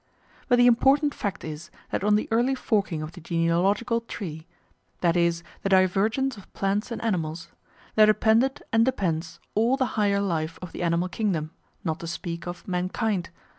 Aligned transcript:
But 0.47 0.55
the 0.57 0.65
important 0.65 1.13
fact 1.13 1.43
is 1.43 1.69
that 1.91 2.03
on 2.03 2.15
the 2.15 2.27
early 2.31 2.55
forking 2.55 3.03
of 3.03 3.11
the 3.11 3.21
genealogical 3.21 4.01
tree, 4.01 4.47
i.e. 5.03 5.29
the 5.61 5.69
divergence 5.69 6.35
of 6.37 6.51
plants 6.53 6.89
and 6.89 6.99
animals, 7.03 7.49
there 7.93 8.07
depended 8.07 8.63
and 8.73 8.83
depends 8.83 9.39
all 9.53 9.77
the 9.77 9.93
higher 10.01 10.19
life 10.19 10.57
of 10.59 10.71
the 10.71 10.81
animal 10.81 11.07
kingdom, 11.07 11.51
not 11.83 11.99
to 11.99 12.07
speak 12.07 12.47
of 12.47 12.67
mankind. 12.67 13.29